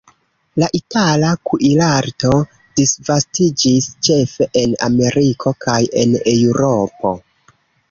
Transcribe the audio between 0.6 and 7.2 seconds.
La itala kuirarto disvastiĝis ĉefe en Ameriko kaj en Eŭropo.